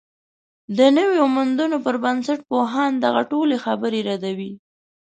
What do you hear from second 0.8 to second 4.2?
نویو موندنو پر بنسټ، پوهان دغه ټولې خبرې